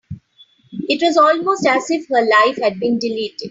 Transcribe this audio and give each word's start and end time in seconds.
It 0.89 0.99
was 1.03 1.15
almost 1.15 1.67
as 1.67 1.91
if 1.91 2.07
her 2.09 2.21
life 2.25 2.57
had 2.57 2.79
been 2.79 2.97
deleted. 2.97 3.39